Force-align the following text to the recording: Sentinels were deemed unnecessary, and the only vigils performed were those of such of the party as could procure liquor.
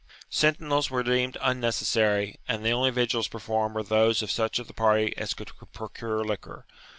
Sentinels 0.31 0.89
were 0.89 1.03
deemed 1.03 1.37
unnecessary, 1.41 2.39
and 2.47 2.65
the 2.65 2.71
only 2.71 2.89
vigils 2.89 3.27
performed 3.27 3.75
were 3.75 3.83
those 3.83 4.23
of 4.23 4.31
such 4.31 4.57
of 4.57 4.65
the 4.65 4.73
party 4.73 5.15
as 5.15 5.35
could 5.35 5.51
procure 5.73 6.23
liquor. 6.25 6.65